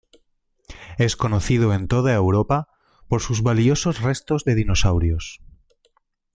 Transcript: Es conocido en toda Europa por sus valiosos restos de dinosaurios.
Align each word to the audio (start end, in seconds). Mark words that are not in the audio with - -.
Es 0.97 1.15
conocido 1.15 1.75
en 1.75 1.87
toda 1.87 2.11
Europa 2.15 2.67
por 3.07 3.21
sus 3.21 3.43
valiosos 3.43 4.01
restos 4.01 4.43
de 4.45 4.55
dinosaurios. 4.55 5.41